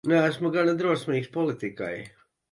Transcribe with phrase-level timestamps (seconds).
[0.11, 1.91] Neesmu gana drosmīgs politikai.